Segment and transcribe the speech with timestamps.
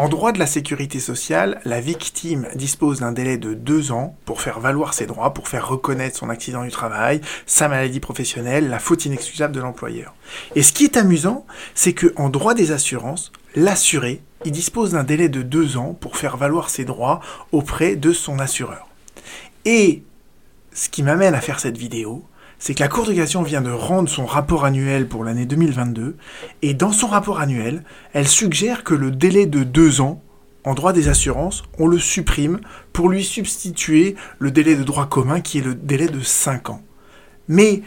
[0.00, 4.40] En droit de la sécurité sociale, la victime dispose d'un délai de deux ans pour
[4.40, 8.78] faire valoir ses droits, pour faire reconnaître son accident du travail, sa maladie professionnelle, la
[8.78, 10.14] faute inexcusable de l'employeur.
[10.54, 11.44] Et ce qui est amusant,
[11.74, 16.16] c'est que en droit des assurances, l'assuré, il dispose d'un délai de deux ans pour
[16.16, 17.20] faire valoir ses droits
[17.52, 18.88] auprès de son assureur.
[19.66, 20.02] Et
[20.72, 22.24] ce qui m'amène à faire cette vidéo,
[22.60, 26.16] c'est que la Cour de cassation vient de rendre son rapport annuel pour l'année 2022,
[26.60, 27.82] et dans son rapport annuel,
[28.12, 30.22] elle suggère que le délai de deux ans,
[30.64, 32.60] en droit des assurances, on le supprime
[32.92, 36.82] pour lui substituer le délai de droit commun qui est le délai de cinq ans.
[37.48, 37.80] Mais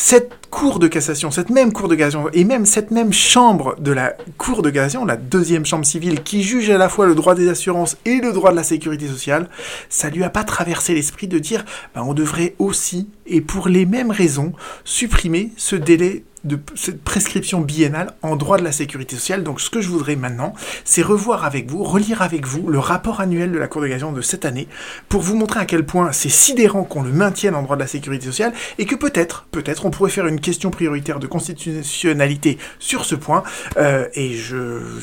[0.00, 3.90] cette cour de cassation, cette même cour de cassation, et même cette même chambre de
[3.90, 7.34] la cour de cassation, la deuxième chambre civile, qui juge à la fois le droit
[7.34, 9.50] des assurances et le droit de la sécurité sociale,
[9.88, 11.64] ça lui a pas traversé l'esprit de dire,
[11.96, 14.52] ben, on devrait aussi, et pour les mêmes raisons,
[14.84, 19.42] supprimer ce délai de cette prescription biennale en droit de la sécurité sociale.
[19.42, 23.20] Donc ce que je voudrais maintenant, c'est revoir avec vous, relire avec vous le rapport
[23.20, 24.68] annuel de la Cour de cassation de cette année
[25.08, 27.86] pour vous montrer à quel point c'est sidérant qu'on le maintienne en droit de la
[27.86, 33.04] sécurité sociale et que peut-être, peut-être on pourrait faire une question prioritaire de constitutionnalité sur
[33.04, 33.42] ce point.
[33.76, 34.56] Euh, et je,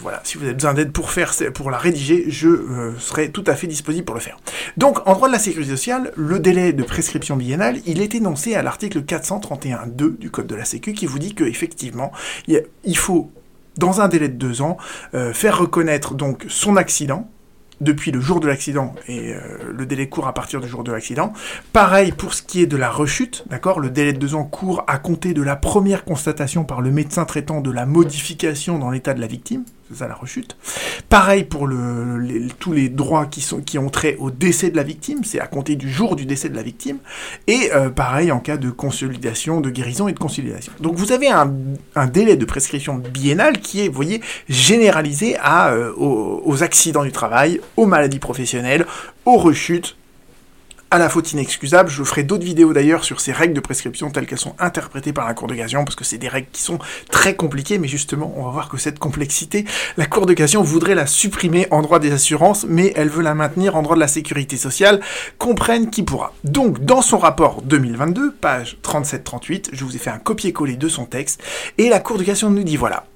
[0.00, 3.44] voilà, si vous avez besoin d'aide pour faire, pour la rédiger, je euh, serai tout
[3.46, 4.38] à fait disponible pour le faire.
[4.76, 8.54] Donc en droit de la sécurité sociale, le délai de prescription biennale, il est énoncé
[8.54, 12.12] à l'article 431.2 du Code de la Sécu qui vous dit que effectivement,
[12.48, 13.30] il faut
[13.78, 14.76] dans un délai de deux ans,
[15.14, 17.28] euh, faire reconnaître donc son accident,
[17.82, 19.40] depuis le jour de l'accident et euh,
[19.76, 21.32] le délai court à partir du jour de l'accident.
[21.72, 23.80] Pareil pour ce qui est de la rechute, d'accord?
[23.80, 27.24] Le délai de deux ans court à compter de la première constatation par le médecin
[27.24, 29.64] traitant de la modification dans l'état de la victime,
[29.94, 30.56] ça la rechute.
[31.08, 31.68] Pareil pour
[32.58, 35.76] tous les droits qui, sont, ont trait au décès de la victime, c'est à compter
[35.76, 36.98] du jour du décès de la victime.
[37.46, 40.72] Et euh, pareil en cas de consolidation, de guérison et de consolidation.
[40.80, 41.52] Donc vous avez un,
[42.06, 47.60] délai de prescription biennale qui est, vous voyez, généralisé à, euh, aux accidents du travail,
[47.76, 48.86] aux maladies professionnelles,
[49.24, 49.96] aux rechutes,
[50.92, 51.88] à la faute inexcusable.
[51.88, 55.26] Je ferai d'autres vidéos d'ailleurs sur ces règles de prescription telles qu'elles sont interprétées par
[55.26, 56.78] la Cour de cassation, parce que c'est des règles qui sont
[57.10, 59.64] très compliquées, mais justement, on va voir que cette complexité,
[59.96, 63.34] la Cour de cassation voudrait la supprimer en droit des assurances, mais elle veut la
[63.34, 65.00] maintenir en droit de la sécurité sociale,
[65.38, 66.34] comprenne qui pourra.
[66.44, 71.06] Donc, dans son rapport 2022, page 37-38, je vous ai fait un copier-coller de son
[71.06, 71.42] texte,
[71.78, 73.06] et la Cour de cassation nous dit voilà,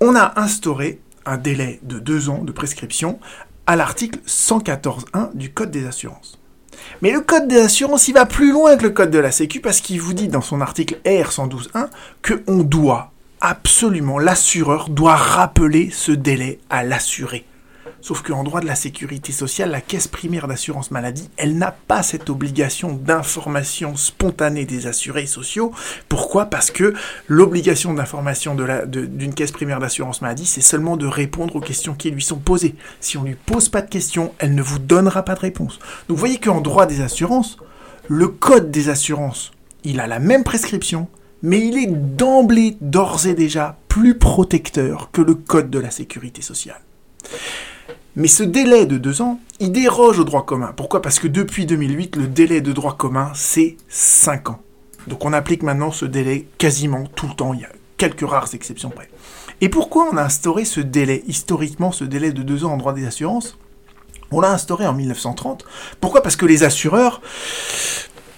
[0.00, 3.18] on a instauré un délai de deux ans de prescription
[3.66, 6.38] à l'article 114.1 du Code des assurances.
[7.02, 9.60] Mais le Code des assurances, il va plus loin que le Code de la Sécu
[9.60, 11.88] parce qu'il vous dit dans son article R112.1
[12.22, 17.44] que on doit absolument, l'assureur doit rappeler ce délai à l'assuré.
[18.04, 22.02] Sauf qu'en droit de la sécurité sociale, la caisse primaire d'assurance maladie, elle n'a pas
[22.02, 25.72] cette obligation d'information spontanée des assurés sociaux.
[26.10, 26.44] Pourquoi?
[26.44, 26.92] Parce que
[27.28, 32.20] l'obligation d'information d'une caisse primaire d'assurance maladie, c'est seulement de répondre aux questions qui lui
[32.20, 32.74] sont posées.
[33.00, 35.78] Si on ne lui pose pas de questions, elle ne vous donnera pas de réponse.
[36.06, 37.56] Donc vous voyez qu'en droit des assurances,
[38.08, 41.08] le code des assurances, il a la même prescription,
[41.40, 46.42] mais il est d'emblée, d'ores et déjà, plus protecteur que le code de la sécurité
[46.42, 46.82] sociale.
[48.16, 50.72] Mais ce délai de deux ans, il déroge au droit commun.
[50.76, 51.02] Pourquoi?
[51.02, 54.60] Parce que depuis 2008, le délai de droit commun, c'est cinq ans.
[55.08, 57.54] Donc on applique maintenant ce délai quasiment tout le temps.
[57.54, 59.10] Il y a quelques rares exceptions près.
[59.60, 62.92] Et pourquoi on a instauré ce délai, historiquement ce délai de deux ans en droit
[62.92, 63.58] des assurances?
[64.30, 65.64] On l'a instauré en 1930.
[66.00, 66.22] Pourquoi?
[66.22, 67.20] Parce que les assureurs,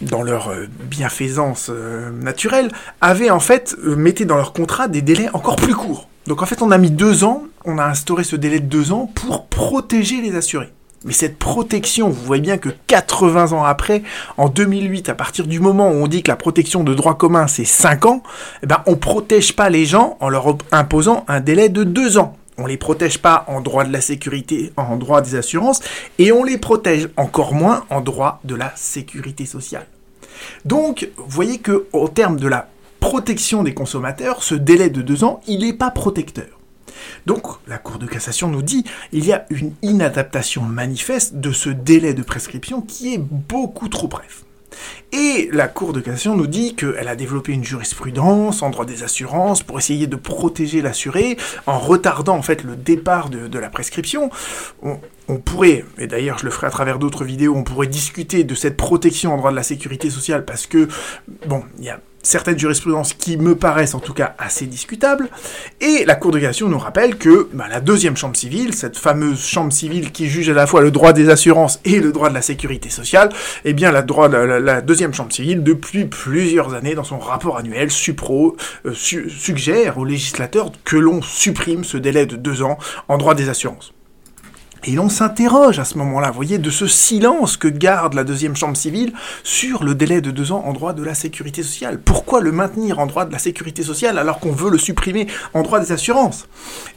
[0.00, 2.70] dans leur euh, bienfaisance euh, naturelle,
[3.00, 6.08] avaient en fait, euh, mettaient dans leur contrat des délais encore plus courts.
[6.26, 8.92] Donc en fait, on a mis deux ans, on a instauré ce délai de deux
[8.92, 10.72] ans pour protéger les assurés.
[11.04, 14.02] Mais cette protection, vous voyez bien que 80 ans après,
[14.36, 17.46] en 2008, à partir du moment où on dit que la protection de droit commun
[17.46, 18.22] c'est 5 ans,
[18.62, 22.36] eh ben on protège pas les gens en leur imposant un délai de 2 ans.
[22.58, 25.80] On les protège pas en droit de la sécurité, en droit des assurances,
[26.18, 29.86] et on les protège encore moins en droit de la sécurité sociale.
[30.64, 32.68] Donc, vous voyez que au terme de la
[33.00, 36.46] protection des consommateurs, ce délai de deux ans, il n'est pas protecteur.
[37.26, 41.70] Donc, la Cour de cassation nous dit il y a une inadaptation manifeste de ce
[41.70, 44.44] délai de prescription qui est beaucoup trop bref.
[45.12, 49.02] Et la Cour de cassation nous dit qu'elle a développé une jurisprudence en droit des
[49.02, 54.30] assurances pour essayer de protéger l'assuré en retardant en fait le départ de, la prescription.
[54.82, 54.98] On,
[55.28, 58.54] on, pourrait, et d'ailleurs je le ferai à travers d'autres vidéos, on pourrait discuter de
[58.54, 60.88] cette protection en droit de la sécurité sociale parce que,
[61.46, 65.28] bon, il y a certaines jurisprudences qui me paraissent en tout cas assez discutables.
[65.80, 69.44] Et la Cour de cassation nous rappelle que bah, la deuxième chambre civile, cette fameuse
[69.44, 72.34] chambre civile qui juge à la fois le droit des assurances et le droit de
[72.34, 73.30] la sécurité sociale,
[73.64, 74.02] eh bien la,
[74.82, 80.72] deuxième chambre civile, depuis plusieurs années, dans son rapport annuel, supro, euh, suggère aux législateurs
[80.84, 83.92] que l'on supprime ce délai de deux ans en droit des assurances.
[84.84, 88.54] Et l'on s'interroge à ce moment-là, vous voyez, de ce silence que garde la deuxième
[88.54, 89.12] chambre civile
[89.42, 92.00] sur le délai de deux ans en droit de la sécurité sociale.
[92.00, 95.62] Pourquoi le maintenir en droit de la sécurité sociale alors qu'on veut le supprimer en
[95.62, 96.46] droit des assurances?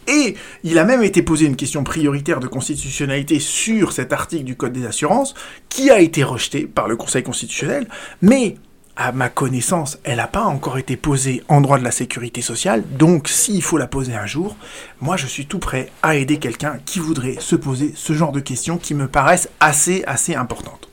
[0.08, 4.56] Et il a même été posé une question prioritaire de constitutionnalité sur cet article du
[4.56, 5.34] Code des assurances,
[5.70, 7.88] qui a été rejeté par le Conseil constitutionnel,
[8.22, 8.56] mais
[9.00, 12.84] à ma connaissance, elle n'a pas encore été posée en droit de la sécurité sociale,
[12.92, 14.58] donc s'il faut la poser un jour,
[15.00, 18.42] moi je suis tout prêt à aider quelqu'un qui voudrait se poser ce genre de
[18.42, 20.90] questions qui me paraissent assez, assez importantes.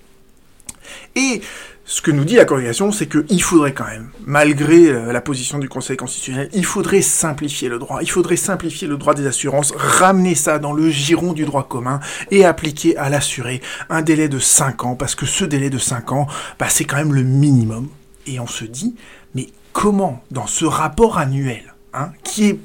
[1.17, 1.41] Et
[1.89, 5.59] ce que nous dit la congrégation, c'est qu'il faudrait quand même, malgré euh, la position
[5.59, 8.01] du Conseil constitutionnel, il faudrait simplifier le droit.
[8.03, 12.01] Il faudrait simplifier le droit des assurances, ramener ça dans le giron du droit commun
[12.33, 16.11] et appliquer à l'assuré un délai de 5 ans, parce que ce délai de 5
[16.11, 16.27] ans,
[16.59, 17.89] bah, c'est quand même le minimum.
[18.27, 18.95] Et on se dit,
[19.35, 22.59] mais comment, dans ce rapport annuel, hein, qui est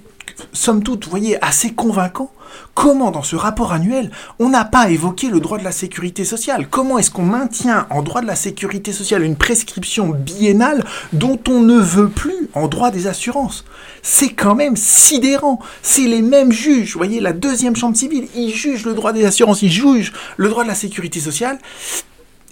[0.53, 2.31] somme toute, vous voyez, assez convaincant.
[2.73, 6.67] Comment, dans ce rapport annuel, on n'a pas évoqué le droit de la sécurité sociale?
[6.69, 11.61] Comment est-ce qu'on maintient en droit de la sécurité sociale une prescription biennale dont on
[11.61, 13.63] ne veut plus en droit des assurances?
[14.01, 15.59] C'est quand même sidérant.
[15.81, 16.93] C'est les mêmes juges.
[16.93, 20.49] Vous voyez, la deuxième chambre civile, ils jugent le droit des assurances, ils jugent le
[20.49, 21.57] droit de la sécurité sociale.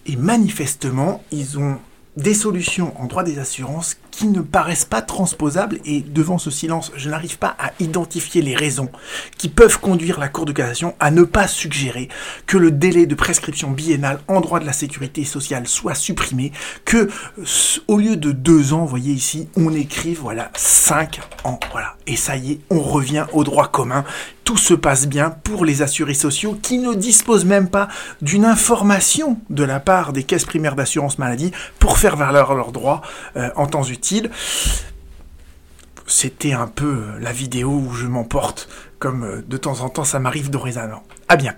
[0.06, 1.78] Et manifestement, ils ont
[2.20, 6.92] des solutions en droit des assurances qui ne paraissent pas transposables et devant ce silence,
[6.98, 8.90] je n'arrive pas à identifier les raisons
[9.38, 12.10] qui peuvent conduire la Cour de cassation à ne pas suggérer
[12.46, 16.52] que le délai de prescription biennale en droit de la sécurité sociale soit supprimé,
[16.84, 17.10] que
[17.88, 22.18] au lieu de deux ans, vous voyez ici, on écrive voilà cinq ans, voilà, et
[22.18, 24.04] ça y est, on revient au droit commun
[24.50, 27.88] tout se passe bien pour les assurés sociaux qui ne disposent même pas
[28.24, 33.04] d'une information de la part des caisses primaires d'assurance maladie pour faire valoir leurs droits
[33.36, 34.32] euh, en temps utile.
[36.08, 40.18] C'était un peu la vidéo où je m'emporte, comme euh, de temps en temps ça
[40.18, 41.04] m'arrive dorénavant.
[41.28, 41.58] À bientôt.